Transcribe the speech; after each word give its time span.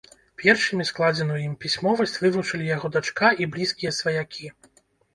Першымі 0.43 0.87
складзеную 0.91 1.37
ім 1.43 1.53
пісьмовасць 1.65 2.19
вывучылі 2.25 2.73
яго 2.75 2.93
дачка 2.99 3.27
і 3.45 3.53
блізкія 3.55 3.91
сваякі. 4.03 4.55